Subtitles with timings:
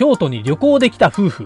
[0.00, 1.44] 京都に旅行できた夫婦。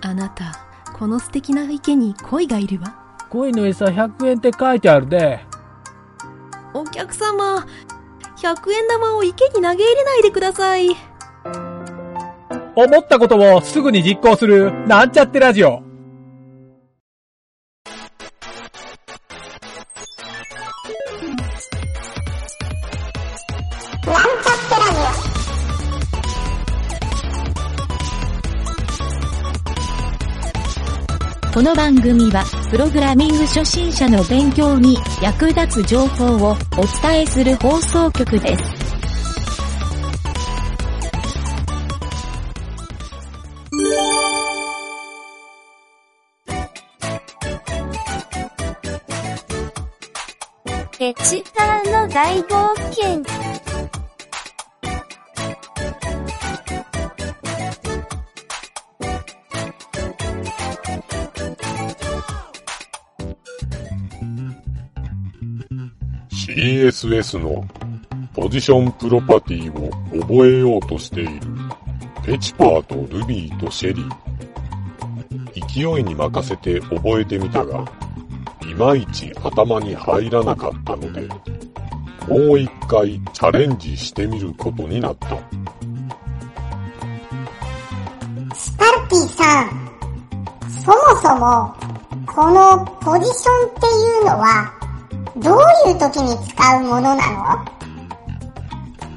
[0.00, 0.64] あなた、
[0.96, 2.94] この素敵な池に鯉がいるわ。
[3.30, 5.40] 鯉の餌100円って書いてあるで。
[6.72, 7.66] お客様、
[8.36, 10.90] 100円玉を池に投げ入れないでください。
[12.76, 15.82] 思ったことをすぐに実行する、なんちゃってラジオ。
[31.54, 36.56] この番組は、プログラミング初心者の勉強に役立つ情報をお
[37.00, 38.64] 伝えする放送局です。
[50.98, 53.43] エチターの大冒険。
[66.64, 67.62] CSS の
[68.32, 69.90] ポジションプロパティを
[70.22, 71.46] 覚えようとしている
[72.24, 75.94] ペチパーとルビーとシェリー。
[75.94, 77.84] 勢いに任せて覚えてみたが、
[78.62, 81.28] いまいち頭に入らなかったので、
[82.26, 85.36] もう一回チャレンジしてみることになった。
[88.54, 89.68] スパルティさん、
[90.82, 91.74] そもそも、
[92.26, 94.83] このポジションっていうのは、
[95.36, 97.20] どういう時に使うものなの？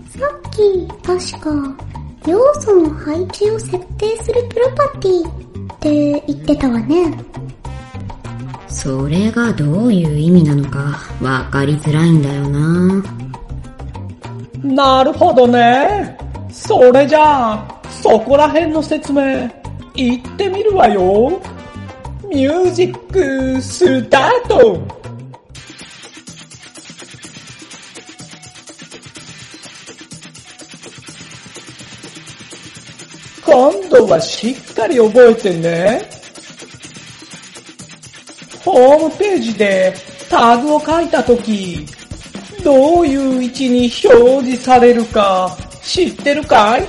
[0.10, 1.52] さっき、確か、
[2.26, 7.18] 要素の配置を設定するプロパティって言ってたわね。
[8.68, 13.04] それがどういう意味なのかわかりづらいんだよな。
[14.64, 16.18] なるほどね。
[16.52, 19.50] それじゃあ、そこら辺の説明、
[19.94, 21.40] 言ってみるわよ。
[22.28, 24.82] ミュージック、スタート
[33.58, 36.08] 今度はしっかり覚えてね。
[38.64, 39.96] ホームページで
[40.30, 41.84] タグを書いたとき、
[42.64, 46.84] どういう位置に表示されるか知ってるかい？
[46.84, 46.86] え？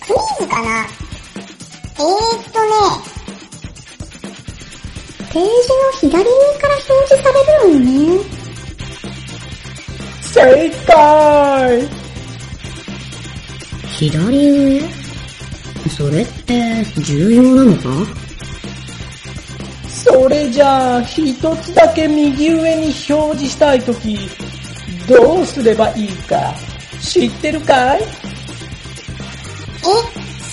[0.00, 0.68] クイズかな？
[0.80, 2.08] えー、っ
[2.52, 2.74] とね、
[5.32, 5.46] ページの
[6.00, 8.24] 左上から表示されるのよね。
[10.20, 11.93] 正解
[14.10, 14.82] 左上？
[15.96, 17.88] それって重要なのか？
[19.88, 24.18] それじゃあ、一つだけ右上に表示したいとき、
[25.08, 26.54] どうすればいいか、
[27.00, 28.02] 知ってるかい？
[28.02, 28.06] え、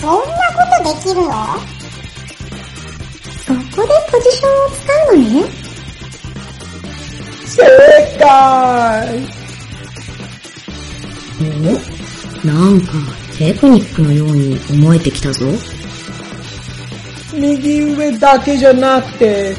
[0.00, 0.22] そんな
[0.56, 1.30] ことできるの？
[3.44, 4.80] そこでポジションを使
[5.12, 5.44] うのね。
[7.44, 7.62] 正
[8.18, 8.24] 解。
[11.40, 11.44] お
[12.46, 12.92] なんか、
[13.38, 15.46] テクニックのように思えてきたぞ。
[17.34, 19.56] 右上だけじゃなくて、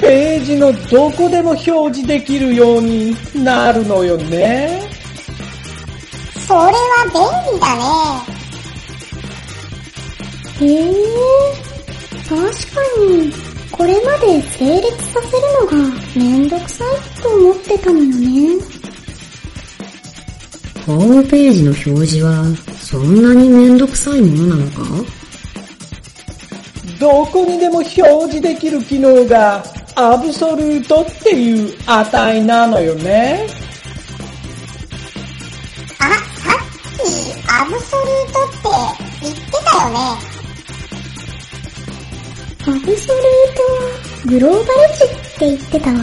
[0.00, 4.82] ページのどこでも表示できるようになるのよね。
[6.46, 6.70] それは
[7.12, 8.36] 便利だね。
[10.60, 10.92] へえ、
[12.28, 13.32] 確かに、
[13.72, 18.64] これまで整列させるのがめんどくさいと思ってたのよね。
[20.86, 22.44] ホームページの表示は
[22.88, 24.76] そんなにめんどくさいものなのか？
[27.00, 29.64] どこにでも表示できる機能が
[29.96, 33.48] アブソルートっていう値なのよね。
[35.98, 36.04] あ、
[36.38, 36.58] さっ
[36.94, 37.02] き
[37.50, 38.68] アブソルートって
[39.22, 39.98] 言ってたよね。
[42.62, 43.80] アブソルートは
[44.26, 44.64] グローバル
[44.94, 45.98] 値って言ってたわ。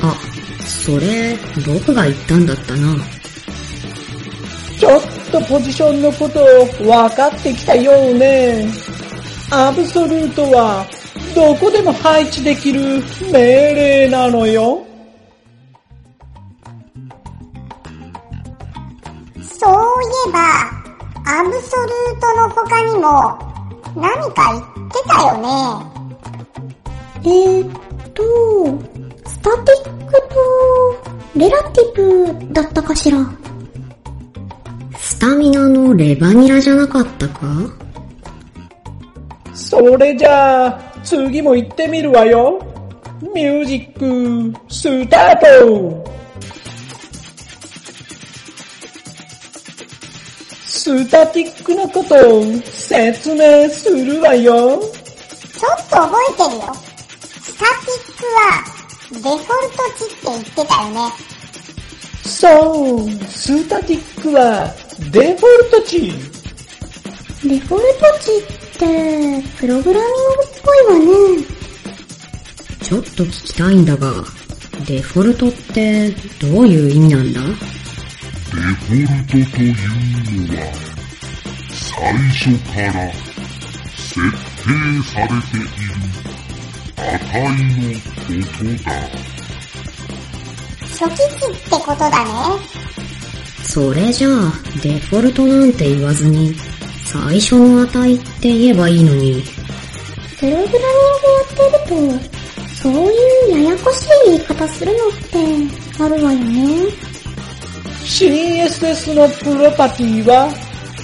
[0.00, 0.14] あ、
[0.64, 2.96] それ、僕が言ったんだったな。
[4.78, 5.02] ちょっ
[5.32, 6.38] とポジションのこと
[6.84, 8.64] 分かってきたようね。
[9.50, 10.86] アブソルートは
[11.34, 13.02] どこでも配置できる
[13.32, 14.86] 命令なのよ。
[19.40, 20.38] そういえば、
[21.26, 23.36] アブソルートの他にも
[23.96, 25.48] 何か言ってたよね。
[27.24, 28.22] えー、っと、
[29.28, 33.37] スタティックとレラティブだったかしら。
[35.18, 37.44] スタミナのレバニラじゃなかったか？
[39.52, 42.64] それじゃあ、次も行ってみるわよ。
[43.34, 46.08] ミュージック、スタート
[50.64, 54.52] スタティックのことを説明するわよ。
[54.54, 56.72] ちょっと覚えてるよ。
[57.42, 58.62] スタティックは
[59.10, 61.00] デフォルト値って言ってたよね。
[62.22, 66.12] そう、スタティックはデフォルト値。
[67.48, 68.42] デフォルト値っ
[68.78, 70.98] て、プログラミングっぽいわ
[71.38, 71.44] ね。
[72.82, 74.24] ちょっと聞きたいんだが、
[74.86, 76.10] デフォルトって
[76.40, 77.40] どういう意味なんだ？
[77.40, 79.74] デフォルトという
[80.48, 80.60] のは、
[81.72, 83.12] 最初から
[83.94, 84.66] 設定
[85.04, 85.66] されている
[86.98, 87.38] 値
[87.84, 88.90] のことだ。
[90.82, 92.30] 初期値ってことだね。
[93.68, 96.54] それじゃあ、デフォルトなんて言わずに、
[97.04, 99.42] 最初の値って言えばいいのに、
[100.40, 100.88] プログラミングや
[101.76, 105.10] ってると、そういうややこしい言い方するのっ
[105.98, 106.86] てあるわよね。
[108.04, 110.48] CSS のプロパティは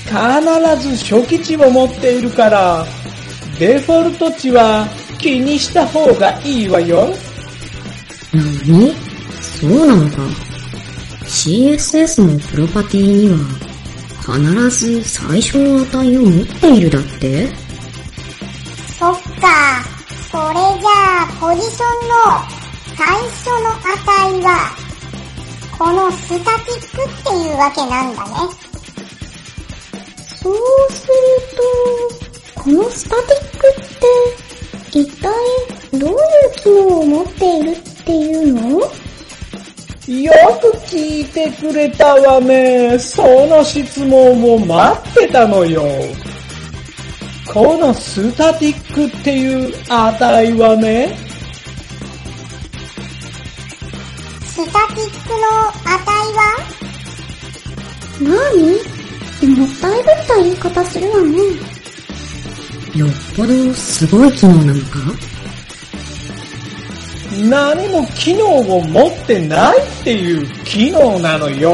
[0.07, 2.87] 必ず初期値を持っているから、
[3.59, 4.89] デフォルト値は
[5.19, 7.15] 気にした方がいいわよ。
[8.33, 8.95] なに
[9.43, 10.54] そうなのか。
[11.27, 13.39] CSS のプロパティには、
[14.21, 17.49] 必ず最初の値を持っているだって？
[18.99, 19.85] そっか。
[20.31, 22.15] それじゃあ、ポジションの
[22.97, 24.49] 最初の値は、
[25.79, 28.31] このスタティックっていうわけなんだね。
[30.43, 30.55] そう
[30.91, 31.13] する
[32.55, 33.85] と、このスタティックっ
[34.93, 35.29] て、一体
[35.99, 36.17] どういう
[36.57, 37.77] 機能を持っている
[40.25, 42.99] よく聞いてくれたわね。
[42.99, 45.83] その質問を待ってたのよ。
[47.53, 51.15] このスタティックっていう値はね、
[54.47, 55.45] スタティックの
[55.85, 55.93] 値
[56.33, 56.41] は？
[58.21, 59.55] 何？
[59.59, 61.39] もったいぶった言い方するわね。
[62.97, 65.01] よっぽどすごい機能なのか？
[67.49, 71.73] 何も機能を持ってないっていう機能なのよ。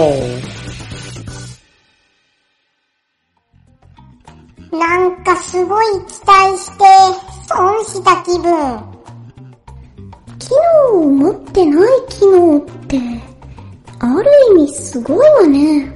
[4.73, 6.85] なんかすごい期待して、
[7.49, 8.91] 損した気分。
[10.39, 10.49] 機
[10.93, 12.99] 能を持ってない機能って、
[13.99, 15.95] ある意味すごいわね。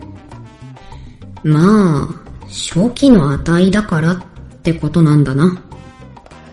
[1.42, 1.58] ま
[2.02, 4.22] あ、初期の値だからっ
[4.62, 5.60] てことなんだな。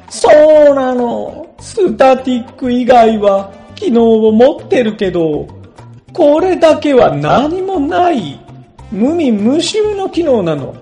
[0.10, 0.30] そ
[0.72, 1.41] うなの。
[1.62, 5.48] スタティック以外は機能を持ってるけど、
[6.12, 8.38] これだけは何もない。
[8.92, 10.76] 無味無臭の機能なの。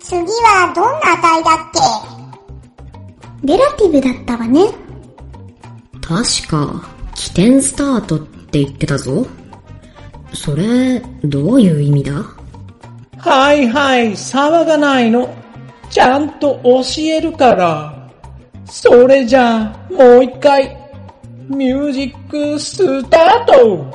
[0.00, 1.72] 次はどんな値だっ
[3.44, 4.60] レラティブだったわね。
[6.02, 9.26] 確か、起点スタートって言ってたぞ。
[10.32, 12.12] それ、どういう意味だ？
[13.18, 15.34] はいはい、騒がないの。
[15.88, 17.95] ちゃんと教えるから。
[18.68, 20.76] それじゃあ、もう一回。
[21.48, 23.86] ミュージックスタート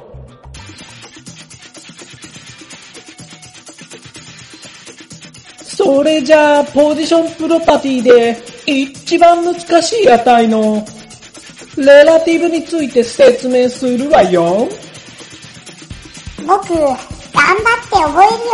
[5.61, 10.85] それじゃあ、ポジションプロパティで一番難しい値の
[11.75, 14.69] レラティブについて説明するわよ。
[16.47, 16.97] 僕、頑張っ
[17.89, 18.53] て覚えるよ。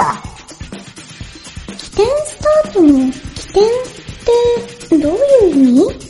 [1.78, 6.07] 起点スタートの起点ってどういう意味？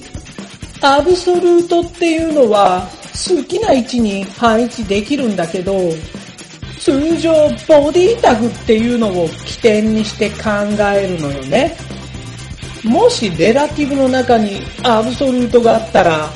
[0.87, 5.91] アブソルートっていうのは好きな位置に配置できるんだけど、
[6.79, 7.33] 通常
[7.67, 10.49] ボディタグっていうのを起点にして考
[10.81, 11.75] えるのよね。
[12.85, 16.29] もしレラティブの中にアブソルートがあったら、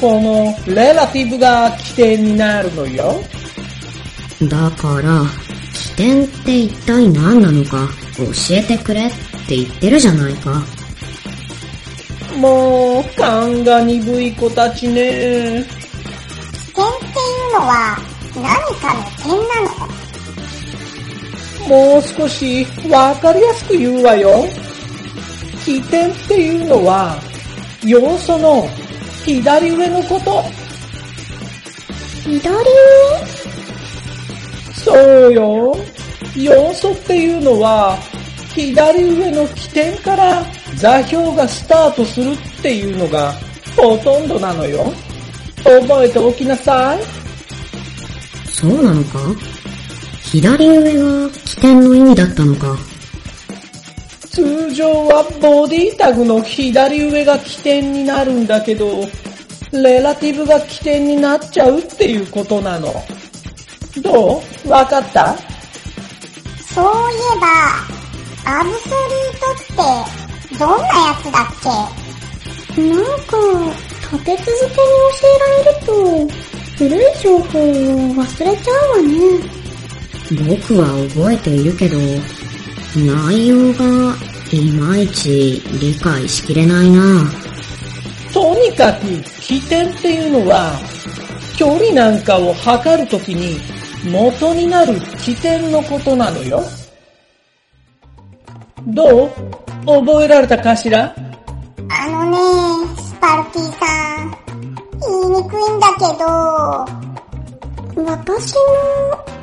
[0.00, 3.20] このレラティブが起点になるのよ。
[4.42, 5.24] だから、
[5.74, 9.10] 起点って一体何なのか教えてくれっ
[9.48, 10.62] て言ってるじゃないか。
[12.36, 15.64] もう、勘が鈍い子たちね。
[16.72, 17.96] 起点っていうのは
[18.36, 18.42] 何
[18.80, 19.60] かの点な
[21.68, 21.68] の？
[21.68, 24.48] もう少しわかりやすく言うわよ。
[25.64, 27.20] 起点っていうのは、
[27.84, 28.66] 要素の
[29.24, 30.42] 左上のこと。
[32.22, 32.50] 左上？
[34.74, 35.76] そうよ。
[36.36, 37.98] 要素っていうのは、
[38.54, 40.44] 左上の起点から
[40.76, 43.32] 座標がスタートするっていうのが
[43.76, 44.92] ほとんどなのよ。
[45.62, 47.00] 覚えておきなさい。
[48.48, 49.18] そうなのか？
[50.24, 50.94] 左上
[51.26, 52.76] が起点の意味だったのか。
[54.30, 59.06] 通常はボディタグの左上が起点になるんだけど、
[59.72, 62.92] レラティブが起点になっちゃうっていうことなの。
[64.02, 64.68] どう？
[64.68, 65.36] わかった？
[66.72, 66.88] そうい
[67.36, 67.46] えば、
[68.52, 72.82] アブソリュートって、どんなやつだっけ？
[72.82, 73.38] なんか、
[74.10, 75.92] 立て続けに教えられると、
[76.76, 77.72] 古い情報を
[78.16, 79.12] 忘れちゃうわね。
[80.48, 80.82] 僕は
[81.14, 81.96] 覚えているけど、
[82.96, 84.16] 内容が
[84.50, 87.30] いまいち理解しきれないな。
[88.34, 89.06] とにかく、
[89.40, 90.72] 起点っていうのは、
[91.56, 93.60] 距離なんかを測るときに
[94.10, 96.64] 元になる起点のことなのよ。
[98.86, 99.30] どう？
[99.86, 101.14] 覚えられたかしら？
[101.88, 102.38] あのね、
[102.96, 103.86] スパルティさ
[104.24, 104.30] ん。
[105.00, 108.54] 言いにくいんだけど、私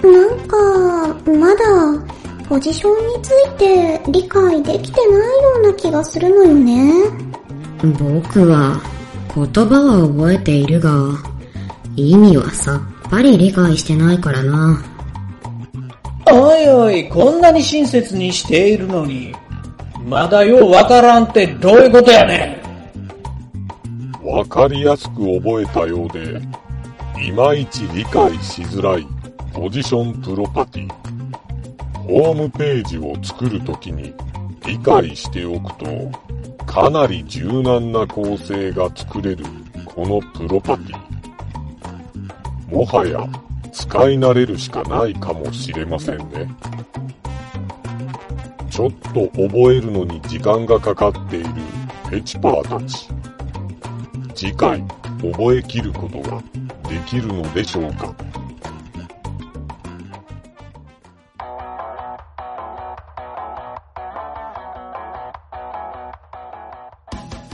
[0.04, 0.56] も、なんか、
[1.32, 1.64] まだ、
[2.48, 6.94] ポジションについて理解できてないような気がするのよね。
[8.00, 8.80] 僕は
[9.36, 10.90] 言葉は覚えているが、
[11.96, 14.82] 意味はさっぱり理解してないからな。
[16.32, 19.34] おいおい、こんなに親切にしているのに、
[20.06, 22.62] まだようわからんってどういうことやね
[24.24, 24.28] ん。
[24.28, 26.42] わかりやすく覚えたようで、
[27.26, 29.08] いまいち理解しづらい
[29.54, 30.90] ポジションプロパティ。
[32.08, 34.14] ホームページを作るときに
[34.66, 35.86] 理解しておくと、
[36.66, 39.44] かなり柔軟な構成が作れる
[39.86, 42.76] このプロパティ。
[42.76, 43.26] もはや
[43.78, 46.50] 使い慣れるしかないかもしれませんね。
[48.72, 51.50] ちょっと覚えるのに時間がかかっている
[52.10, 53.08] ペチパーたち。
[54.34, 54.84] 次回
[55.22, 56.42] 覚えきることが
[56.90, 58.16] できるのでしょうか？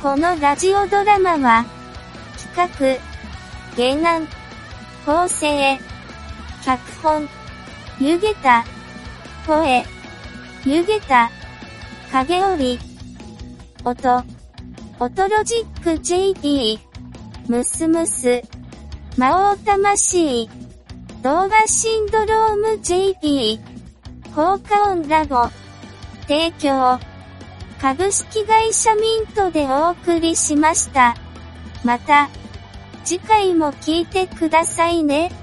[0.02, 1.66] このラジオドラマは、
[2.56, 3.00] 企
[3.78, 4.28] 画、原案、
[5.06, 5.78] 構成、
[6.66, 7.28] 脚本、
[8.00, 8.64] 湯げた、
[9.46, 9.84] 声、
[10.66, 11.30] 湯げた、
[12.10, 12.80] 影織、
[13.84, 14.24] 音、
[14.98, 16.80] 音ロジック JP、
[17.50, 18.42] ムスムス、
[19.18, 20.48] 魔王魂、
[21.22, 23.60] 動画シンドローム JP、
[24.34, 25.50] 効果音ラボ、
[26.30, 26.98] 提供、
[27.82, 31.18] 株式会社ミントでお送りしました。
[31.84, 32.30] また、
[33.04, 35.43] 次回も聞いてくださいね。